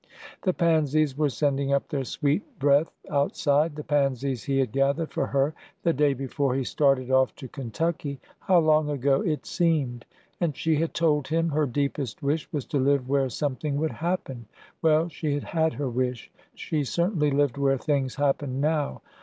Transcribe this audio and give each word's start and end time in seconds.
The 0.41 0.51
pansies 0.53 1.15
were 1.15 1.29
sending 1.29 1.71
up 1.71 1.87
their 1.89 2.05
sweet 2.05 2.57
breath 2.57 2.91
out 3.11 3.37
side— 3.37 3.75
the 3.75 3.83
pansies 3.83 4.43
he 4.45 4.57
had 4.57 4.71
gathered 4.71 5.11
for 5.11 5.27
her 5.27 5.53
the 5.83 5.93
day 5.93 6.15
before 6.15 6.55
he 6.55 6.63
started 6.63 7.09
oif 7.09 7.35
to 7.35 7.47
Kentucky— 7.47 8.19
how 8.39 8.57
long 8.57 8.89
ago 8.89 9.21
it 9.21 9.45
seemed!— 9.45 10.05
and 10.39 10.57
she 10.57 10.77
had 10.77 10.95
told 10.95 11.27
him 11.27 11.49
her 11.49 11.67
deepest 11.67 12.23
wish 12.23 12.51
was 12.51 12.65
to 12.65 12.79
live 12.79 13.07
where 13.07 13.29
something 13.29 13.77
would 13.77 13.91
happen. 13.91 14.47
Well, 14.81 15.07
she 15.07 15.35
had 15.35 15.43
had 15.43 15.73
her 15.73 15.87
wish! 15.91 16.31
she 16.55 16.83
certainly 16.83 17.29
lived 17.29 17.59
where 17.59 17.77
things 17.77 18.15
happened 18.15 18.59
now 18.59 19.03